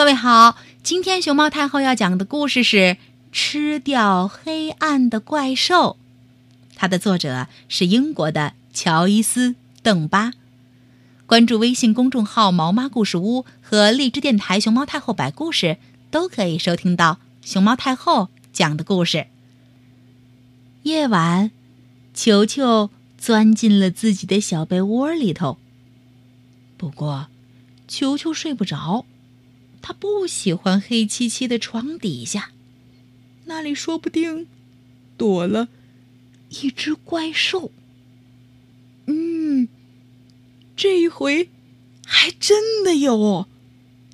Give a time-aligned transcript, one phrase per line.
[0.00, 2.76] 各位好，今天熊猫太后要讲的故事是
[3.30, 5.98] 《吃掉黑暗的怪兽》，
[6.74, 9.50] 它的作者是英国的乔伊斯·
[9.82, 10.32] 邓巴。
[11.26, 15.76] 关注微信公众号“毛妈故事屋”和荔枝电台“熊猫太后摆故事”，
[16.10, 19.26] 都可以收听到熊猫太后讲的故事。
[20.84, 21.50] 夜晚，
[22.14, 22.88] 球球
[23.18, 25.58] 钻进了自己的小被窝里头。
[26.78, 27.26] 不过，
[27.86, 29.04] 球球睡不着。
[29.82, 32.50] 他不喜欢黑漆漆的床底下，
[33.46, 34.46] 那里说不定
[35.16, 35.68] 躲了
[36.50, 37.72] 一只怪兽。
[39.06, 39.68] 嗯，
[40.76, 41.48] 这一回
[42.06, 43.48] 还真的有，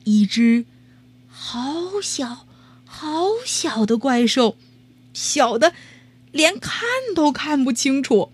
[0.04, 0.64] 一只
[1.28, 2.46] 好小
[2.84, 4.56] 好小的怪兽，
[5.12, 5.74] 小的
[6.32, 6.82] 连看
[7.14, 8.32] 都看不清楚。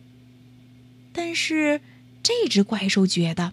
[1.12, 1.80] 但是
[2.23, 3.53] 这只怪兽觉得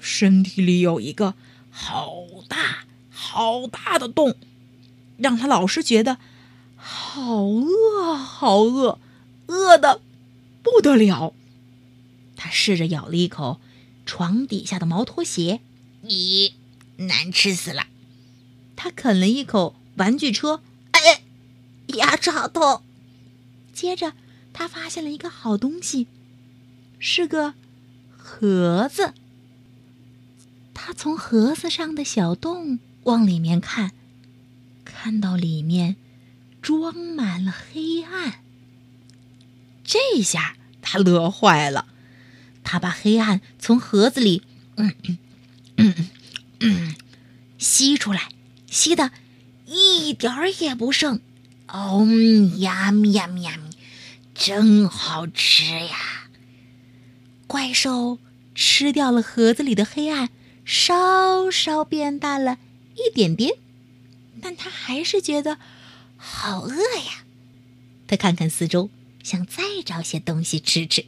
[0.00, 1.34] 身体里有一个
[1.70, 2.84] 好大。
[3.22, 4.34] 好大的洞，
[5.18, 6.16] 让他老是觉得
[6.74, 8.98] 好饿，好饿，
[9.46, 10.00] 饿的
[10.62, 11.34] 不得了。
[12.34, 13.60] 他试着咬了一口
[14.06, 15.60] 床底下的毛拖鞋，
[16.02, 16.54] 咦，
[16.96, 17.86] 难吃死了。
[18.74, 20.62] 他啃了一口玩具车，
[20.92, 21.22] 哎，
[21.88, 22.82] 牙齿好痛。
[23.74, 24.14] 接着，
[24.54, 26.06] 他发现了一个好东西，
[26.98, 27.52] 是个
[28.16, 29.12] 盒子。
[30.72, 32.78] 他从盒子上的小洞。
[33.04, 33.92] 往里面看，
[34.84, 35.96] 看到里面
[36.60, 38.40] 装满了黑暗。
[39.84, 41.86] 这下他乐坏了，
[42.62, 44.42] 他把黑暗从盒子里
[44.76, 44.94] 嗯
[45.76, 46.08] 嗯
[46.60, 46.94] 嗯
[47.58, 48.28] 吸出来，
[48.66, 49.10] 吸的
[49.66, 51.20] 一点儿也不剩。
[51.68, 52.06] 哦
[52.58, 53.58] 呀咪呀咪呀，
[54.34, 56.28] 真好吃呀！
[57.46, 58.18] 怪兽
[58.54, 60.28] 吃掉了盒子里的黑暗，
[60.64, 62.58] 稍稍变大了。
[63.06, 63.54] 一点点，
[64.40, 65.58] 但他还是觉得
[66.16, 67.24] 好饿呀。
[68.06, 68.90] 他看看四周，
[69.22, 71.06] 想再找些东西吃吃。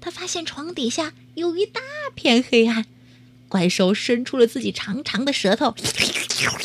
[0.00, 1.80] 他发现床底下有一大
[2.14, 2.86] 片黑暗，
[3.48, 5.74] 怪兽伸出了自己长长的舌头，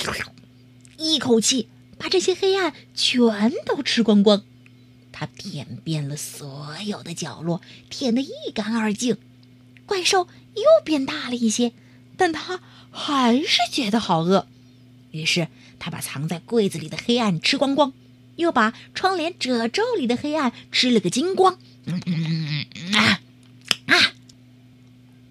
[0.98, 4.44] 一口气把这些黑暗全都吃光光。
[5.12, 9.18] 他舔遍了所有的角落，舔得一干二净。
[9.86, 11.72] 怪兽又变大了一些。
[12.18, 12.62] 但他
[12.98, 14.48] 还是觉得好饿，
[15.12, 17.92] 于是他把藏在柜子里的黑暗吃光光，
[18.38, 21.60] 又把窗帘褶皱里的黑暗吃了个精光。
[22.94, 23.20] 啊
[23.88, 24.14] 啊！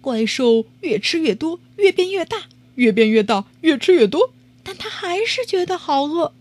[0.02, 2.42] 怪兽越吃越多，越变越大，
[2.74, 4.34] 越变越大，越吃越多。
[4.62, 6.34] 但他还是觉得好饿，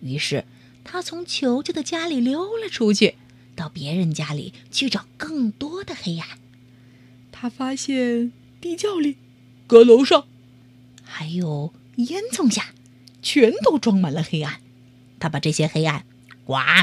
[0.00, 0.46] 于是
[0.84, 3.16] 他从球球的家里溜了出去，
[3.54, 6.38] 到别人家里去找更多的黑暗。
[7.30, 9.18] 他发现地窖里。
[9.68, 10.26] 阁楼上，
[11.02, 12.72] 还有烟囱下，
[13.22, 14.56] 全都装满了黑暗。
[15.18, 16.04] 他把这些黑暗，
[16.46, 16.82] 哇，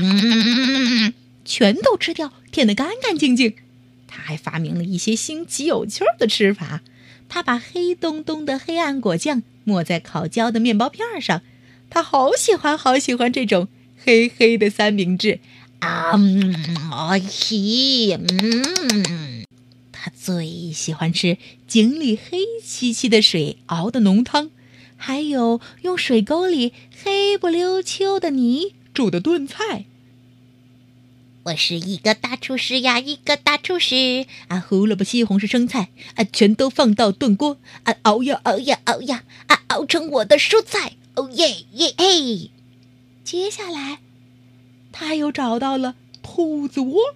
[1.43, 3.55] 全都吃掉，舔得干干净净。
[4.07, 6.81] 他还发明了一些新奇有趣的吃法。
[7.27, 11.41] 他把黑洞洞的黑暗果酱抹在烤焦的面包片上。
[11.89, 13.67] 他好喜欢，好喜欢这种
[14.03, 15.39] 黑黑的三明治。
[15.79, 16.11] 啊，
[16.91, 19.38] 哦西，嗯。
[20.01, 21.37] 他最喜欢吃
[21.67, 24.49] 井里黑漆漆的水熬的浓汤，
[24.95, 26.71] 还有用水沟里
[27.03, 29.83] 黑不溜秋的泥煮的炖菜。
[31.43, 34.63] 我是一个大厨师呀，一个大厨师啊！
[34.65, 40.93] 胡萝卜、西红柿、生菜啊，全都放到炖锅啊，熬呀熬呀熬呀啊，熬成我的蔬菜！
[41.15, 42.51] 哦耶耶嘿！
[43.25, 43.99] 接下来，
[44.93, 47.15] 他又找到了兔子窝，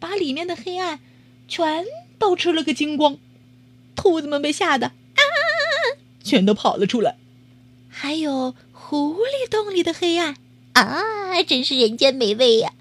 [0.00, 1.00] 把里面的黑暗
[1.46, 1.84] 全。
[2.24, 3.18] 都吃了个精光，
[3.94, 5.20] 兔子们被吓得啊，
[6.24, 7.18] 全都跑了出来。
[7.90, 10.34] 还有狐狸洞里的黑暗
[10.72, 12.72] 啊，真是人间美味呀！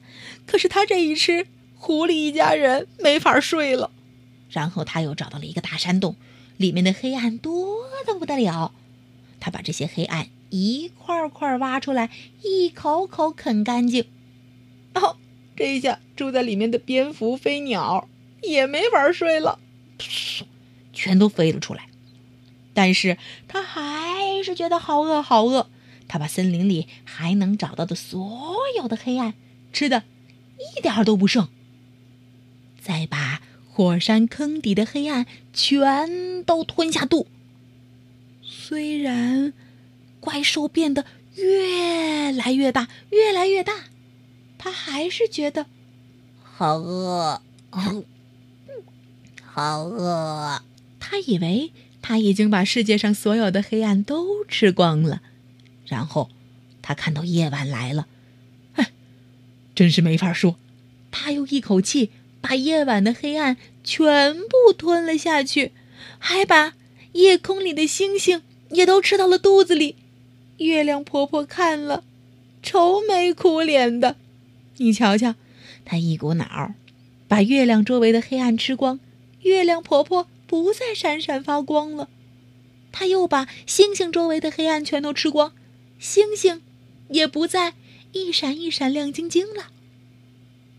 [0.46, 1.46] 可是他这一吃，
[1.76, 3.92] 狐狸一家人没法睡了。
[4.50, 6.16] 然后他又找到了一个大山洞，
[6.56, 8.74] 里面的黑暗多的不得了。
[9.42, 12.10] 他把这些黑暗一块块挖出来，
[12.44, 14.06] 一口口啃干净。
[14.94, 15.18] 哦，
[15.58, 18.08] 这一下住在里面的蝙蝠、飞鸟。
[18.44, 19.60] 也没法睡了，
[20.92, 21.88] 全都飞了出来。
[22.74, 23.18] 但是
[23.48, 25.70] 他还是觉得好饿，好饿。
[26.08, 29.34] 他把森林里还能找到的所有的黑暗
[29.72, 30.04] 吃的
[30.78, 31.48] 一点都不剩，
[32.80, 33.42] 再把
[33.72, 37.28] 火山坑底的黑暗全都吞下肚。
[38.44, 39.54] 虽然
[40.20, 41.06] 怪兽变得
[41.36, 43.74] 越来越大，越来越大，
[44.58, 45.66] 他还是觉得
[46.44, 47.42] 好饿。
[49.56, 50.64] 好饿，
[51.00, 51.72] 他以为
[52.02, 55.22] 他已经把世界上所有的黑暗都吃光了。
[55.86, 56.32] 然后，
[56.82, 58.08] 他看到夜晚来了，
[58.74, 58.90] 哎，
[59.76, 60.56] 真是没法说。
[61.12, 62.10] 他又一口气
[62.42, 65.72] 把夜晚的黑暗全部吞了下去，
[66.18, 66.74] 还把
[67.12, 68.42] 夜空里的星星
[68.72, 69.98] 也都吃到了肚子里。
[70.58, 72.04] 月亮婆婆看了，
[72.64, 74.16] 愁眉苦脸的。
[74.78, 75.36] 你瞧瞧，
[75.86, 76.74] 她一股脑
[77.28, 79.00] 把月亮周围的黑暗吃光，
[79.44, 82.10] 月亮婆婆不再闪闪发光了。
[82.92, 85.54] 她又把星星周围的黑暗全都吃光，
[86.00, 86.62] 星星
[87.10, 87.74] 也不再
[88.12, 89.72] 一闪一闪亮晶晶了。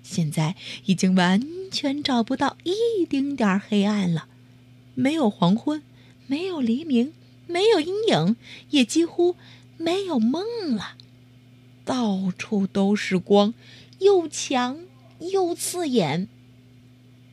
[0.03, 4.29] 现在已经完全找不到一丁点儿黑暗了，
[4.95, 5.83] 没有黄昏，
[6.27, 7.13] 没有黎明，
[7.47, 8.37] 没有阴影，
[8.71, 9.35] 也几乎
[9.77, 10.97] 没有梦了。
[11.85, 13.55] 到处都是光，
[13.99, 14.81] 又强
[15.19, 16.29] 又刺眼。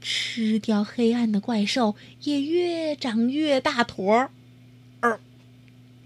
[0.01, 4.31] 吃掉黑暗的怪兽也越长越大坨儿。
[5.01, 5.19] 哦，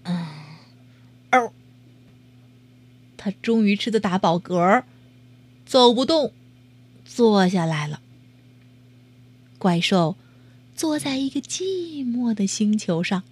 [0.04, 0.26] 嗯，
[1.32, 1.52] 哦，
[3.16, 4.84] 他终于吃的打饱嗝儿，
[5.64, 6.32] 走不动。
[7.04, 8.02] 坐下来了。
[9.58, 10.16] 怪兽
[10.74, 13.22] 坐在一个寂寞的星球上，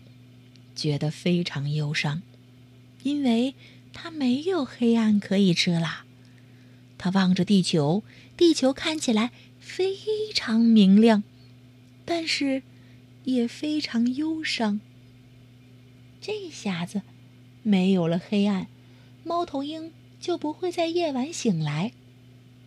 [0.75, 2.23] 觉得非常忧伤，
[3.03, 3.55] 因为
[3.93, 6.05] 它没有黑暗可以吃了。
[6.97, 8.03] 他望着地球，
[8.37, 9.33] 地球看起来
[9.65, 9.97] 非
[10.33, 11.25] 常明亮，
[12.05, 12.63] 但是
[13.25, 14.81] 也非常忧伤。
[16.21, 17.03] 这下子
[17.63, 18.69] 没有了黑暗，
[19.25, 19.91] 猫头鹰
[20.21, 21.93] 就不会在夜晚醒来。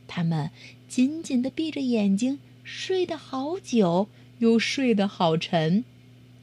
[0.07, 0.49] 他们
[0.89, 4.09] 紧紧地闭着眼睛，睡得好久，
[4.39, 5.85] 又睡得好沉，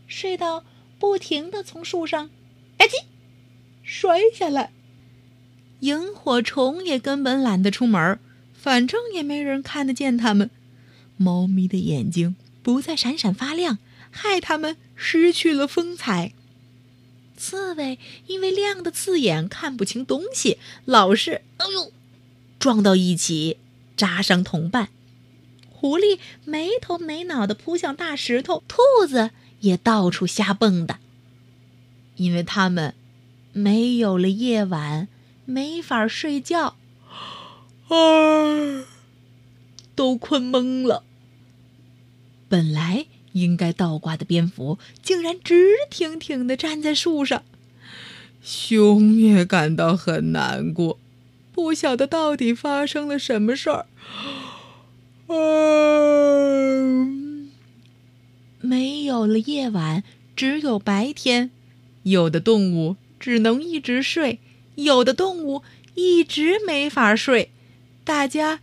[0.06, 0.64] 睡到
[0.98, 2.28] 不停地从树上
[2.78, 3.04] “吧唧”
[3.82, 4.70] 摔下来。
[5.80, 8.18] 萤火虫也根本懒得出门，
[8.64, 10.48] 反正也没人看得见它们。
[11.18, 13.76] 猫咪的眼睛不再闪闪发亮，
[14.10, 16.32] 害它们失去了风采。
[17.36, 20.56] 刺猬因为亮的刺眼，看不清东西，
[20.86, 21.92] 老是“哎呦”。
[22.58, 23.58] 撞到一起，
[23.98, 24.88] 扎伤同伴。
[25.70, 30.96] 狐狸没头没脑的扑向大石头，兔子也到处瞎蹦跶。
[32.16, 32.94] 因为它们
[33.52, 35.06] 没有了夜晚，
[35.44, 36.76] 没法睡觉，
[37.88, 37.96] 啊，
[40.04, 41.02] 都困懵了。
[42.46, 47.42] 本来应该倒挂的蝙蝠，竟然直挺挺的站在树上。
[48.42, 50.98] 熊也感到很难过。
[51.54, 53.86] 不晓得到底发生了什么事儿。
[58.60, 60.04] 没有了夜晚，
[60.36, 61.50] 只有白天。
[62.02, 64.38] 有的动物只能一直睡，
[64.74, 65.62] 有的动物
[65.94, 67.50] 一直没法睡，
[68.04, 68.60] 大家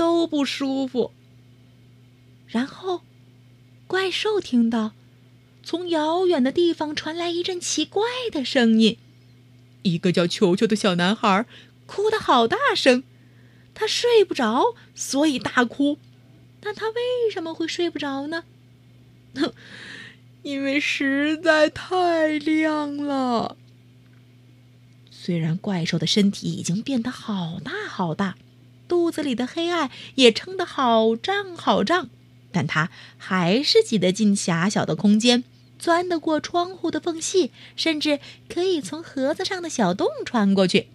[0.00, 1.12] 都不舒服。
[2.48, 3.02] 然后，
[3.86, 4.92] 怪兽听到，
[5.62, 8.02] 从遥远的地方传来一阵奇怪
[8.32, 8.96] 的声音。
[9.82, 11.44] 一个叫球球的小男孩。
[11.84, 13.02] 哭得好大声，
[13.74, 15.98] 他睡不着，所以大哭。
[16.60, 18.44] 但他为什么会睡不着呢？
[19.34, 19.52] 哼
[20.42, 23.58] 因为实在太亮了。
[25.10, 28.38] 虽然怪兽的身体已经变得好大好大，
[28.90, 32.08] 肚子里的黑暗也撑得好胀好胀，
[32.50, 35.44] 但他还是挤得进狭小的空间，
[35.78, 40.88] 钻得过窗户的缝隙，甚至可以从盒子上的小洞穿过去。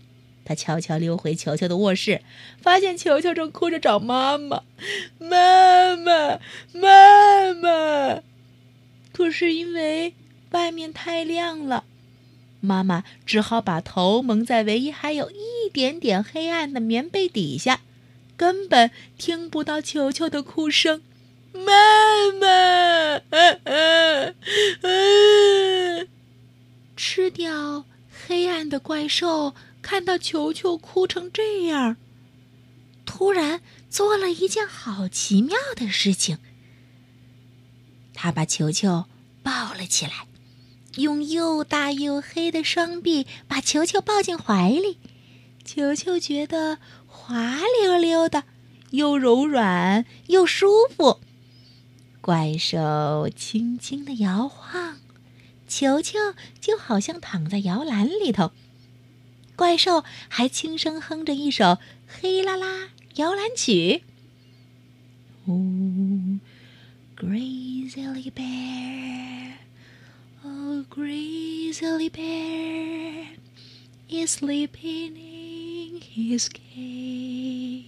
[0.44, 2.22] 他悄悄溜回球球的卧室，
[2.62, 4.64] 发现球球正哭着找妈妈，
[5.18, 6.40] 妈妈，
[6.74, 8.22] 妈妈。
[9.14, 10.14] 可是因为
[10.52, 11.86] 外面太亮了，
[12.60, 17.82] 妈妈只好把头蒙在唯一还有一点点黑暗的棉被底下，
[18.38, 21.02] 根本听不到球球的哭声。
[21.54, 21.72] 妈
[22.40, 23.22] 妈，
[26.98, 27.86] 吃掉
[28.28, 29.56] 黑暗的怪兽。
[29.82, 31.96] 看到球球哭成这样，
[33.06, 36.40] 突然做了一件好奇妙的事情。
[38.16, 39.06] 他把球球
[39.44, 40.26] 抱了起来，
[40.96, 44.98] 用又大又黑的双臂把球球抱进怀里。
[45.64, 46.80] 球球觉得
[47.28, 48.44] 滑溜溜的，
[48.92, 51.22] 又柔软又舒服。
[52.22, 55.00] 怪兽轻轻的摇晃，
[55.68, 56.20] 球球
[56.62, 58.52] 就好像躺在摇篮里头。
[59.56, 61.64] 怪兽还轻声哼着一首
[62.08, 64.04] 《黑啦啦摇篮曲》。
[65.48, 66.38] Oh,
[67.18, 69.54] grizzly bear,
[70.44, 73.30] oh, grizzly bear
[74.10, 75.35] is sleeping
[75.95, 77.85] in his cave.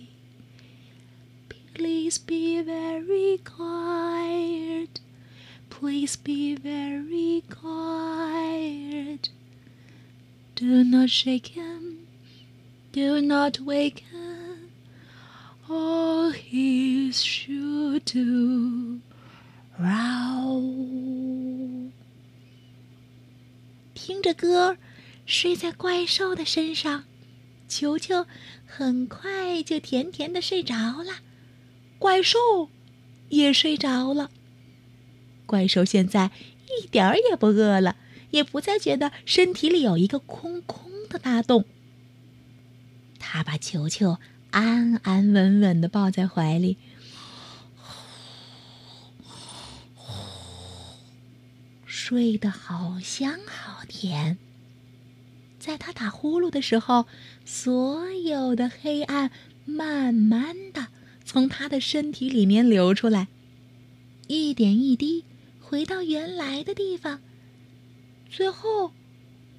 [1.75, 5.00] Please be very quiet.
[5.69, 9.31] Please be very quiet.
[10.55, 12.07] Do not shake him.
[12.93, 14.71] Do not wake him.
[15.69, 19.00] Or he's sure to
[19.79, 20.61] row.
[23.95, 24.76] 听着歌，
[25.25, 27.05] 睡在怪兽的身上，
[27.68, 28.26] 球球
[28.66, 31.20] 很快就甜甜的睡着了，
[32.00, 32.70] 怪兽
[33.30, 34.32] 也睡着了。
[35.46, 36.32] 怪兽现在
[36.82, 37.96] 一点儿也不饿了，
[38.32, 41.66] 也不再觉得身体里有一个空空的大洞。
[43.20, 44.18] 他把球球
[44.52, 46.78] 安安稳稳的抱在怀里，
[51.86, 54.38] 睡得好香好甜。
[55.68, 57.08] 在他打呼噜的时候，
[57.44, 59.32] 所有的黑暗
[59.66, 60.88] 慢慢的
[61.26, 63.28] 从他的身体里面流出来，
[64.28, 65.26] 一点一滴
[65.60, 67.20] 回到原来的地方。
[68.30, 68.94] 最后，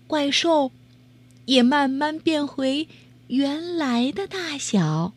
[0.06, 0.72] 怪兽
[1.44, 2.88] 也慢慢变回
[3.26, 5.12] 原来的大小。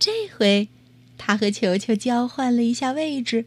[0.00, 0.68] 这回，
[1.16, 3.44] 他和球球交换了一下位置，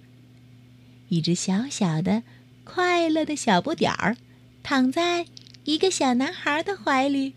[1.10, 2.24] 一只小小的、
[2.64, 4.16] 快乐的小不点儿
[4.64, 5.26] 躺在。
[5.68, 7.34] 一个小男孩的怀里，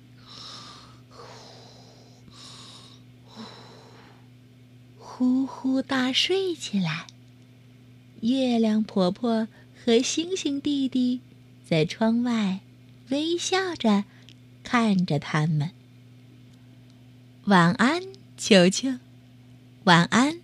[4.96, 7.08] 呼呼大睡起来。
[8.20, 11.20] 月亮婆婆和星星弟弟
[11.68, 12.60] 在窗外
[13.08, 14.04] 微笑着
[14.62, 15.72] 看着他们。
[17.46, 18.00] 晚安，
[18.36, 18.90] 球球。
[19.82, 20.38] 晚安，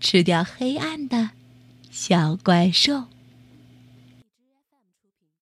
[0.00, 1.32] 吃掉黑暗的
[1.90, 3.04] 小怪兽。